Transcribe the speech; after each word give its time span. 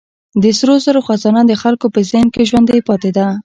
د 0.43 0.43
سرو 0.57 0.75
زرو 0.85 1.01
خزانه 1.07 1.41
د 1.47 1.53
خلکو 1.61 1.85
په 1.93 1.99
ذهن 2.09 2.27
کې 2.33 2.47
ژوندۍ 2.49 2.79
پاتې 2.87 3.09
ده. 3.17 3.25